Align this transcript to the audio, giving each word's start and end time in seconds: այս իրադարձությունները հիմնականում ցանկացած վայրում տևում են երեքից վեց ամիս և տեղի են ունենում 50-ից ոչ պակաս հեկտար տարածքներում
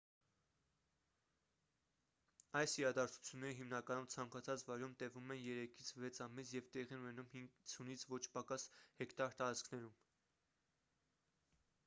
այս 2.59 2.71
իրադարձությունները 2.81 3.57
հիմնականում 3.59 4.07
ցանկացած 4.13 4.63
վայրում 4.69 4.95
տևում 5.03 5.33
են 5.35 5.41
երեքից 5.49 5.91
վեց 6.05 6.19
ամիս 6.27 6.53
և 6.57 6.71
տեղի 6.77 6.97
են 6.97 7.03
ունենում 7.05 7.29
50-ից 7.35 8.05
ոչ 8.15 8.21
պակաս 8.39 8.65
հեկտար 9.03 9.37
տարածքներում 9.43 9.93